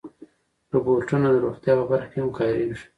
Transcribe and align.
روبوټونه 0.73 1.27
د 1.31 1.35
روغتیا 1.45 1.73
په 1.79 1.85
برخه 1.91 2.07
کې 2.11 2.17
هم 2.21 2.29
کارېږي. 2.37 2.85